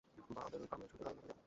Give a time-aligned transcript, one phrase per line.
[0.29, 1.39] Bubble গামের সাথে দারুণ লাগবে খেতে।